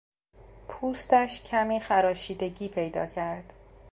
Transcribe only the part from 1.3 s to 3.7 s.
کمی خراشیدگی پیدا کرد.